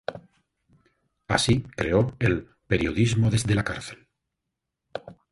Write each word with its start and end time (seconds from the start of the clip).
Así 1.27 1.61
creo 1.75 2.15
el 2.17 2.49
"periodismo 2.67 3.29
desde 3.29 3.53
la 3.53 3.63
cárcel". 3.63 4.07